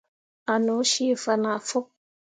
A 0.53 0.55
no 0.65 0.75
cii 0.91 1.15
fana 1.23 1.51
fok. 1.67 1.85